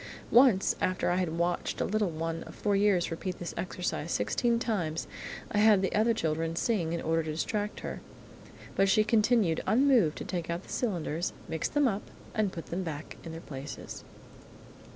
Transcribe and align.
Once, 0.31 0.75
after 0.81 1.11
I 1.11 1.17
had 1.17 1.37
watched 1.37 1.79
a 1.79 1.85
little 1.85 2.09
one 2.09 2.41
of 2.45 2.55
four 2.55 2.75
years 2.75 3.11
repeat 3.11 3.37
this 3.37 3.53
exercise 3.55 4.11
sixteen 4.11 4.57
times, 4.57 5.05
I 5.51 5.59
had 5.59 5.83
the 5.83 5.93
other 5.93 6.15
children 6.15 6.55
sing 6.55 6.91
in 6.91 7.03
order 7.03 7.21
to 7.21 7.31
distract 7.33 7.81
her, 7.81 8.01
but 8.75 8.89
she 8.89 9.03
continued 9.03 9.61
unmoved 9.67 10.17
to 10.17 10.25
take 10.25 10.49
out 10.49 10.63
the 10.63 10.69
cylinders, 10.73 11.33
mix 11.47 11.67
them 11.67 11.87
up 11.87 12.09
and 12.33 12.51
put 12.51 12.65
them 12.65 12.81
back 12.81 13.17
in 13.23 13.31
their 13.31 13.41
places. 13.41 14.03